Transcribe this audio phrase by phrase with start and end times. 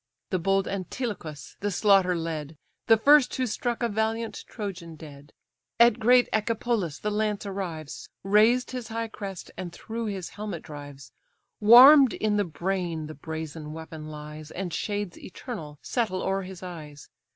[0.31, 2.57] The bold Antilochus the slaughter led,
[2.87, 5.31] The first who struck a valiant Trojan dead:
[5.79, 11.11] At great Echepolus the lance arrives, Razed his high crest, and through his helmet drives;
[11.59, 17.07] Warm'd in the brain the brazen weapon lies, And shades eternal settle o'er his eyes.